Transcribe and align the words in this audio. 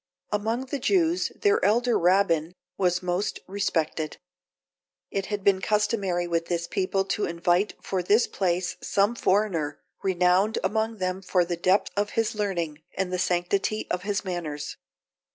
Among 0.31 0.65
the 0.65 0.79
Jews, 0.79 1.31
their 1.35 1.63
elder 1.63 1.95
Rabbin 1.95 2.55
was 2.75 3.03
most 3.03 3.39
respected. 3.45 4.17
It 5.11 5.27
has 5.27 5.41
been 5.41 5.61
customary 5.61 6.25
with 6.27 6.47
this 6.47 6.65
people 6.65 7.05
to 7.05 7.25
invite 7.27 7.75
for 7.83 8.01
this 8.01 8.25
place 8.25 8.77
some 8.81 9.13
foreigner, 9.13 9.77
renowned 10.01 10.57
among 10.63 10.97
them 10.97 11.21
for 11.21 11.45
the 11.45 11.55
depth 11.55 11.91
of 11.95 12.11
his 12.17 12.33
learning, 12.33 12.81
and 12.97 13.13
the 13.13 13.19
sanctity 13.19 13.85
of 13.91 14.01
his 14.01 14.25
manners. 14.25 14.75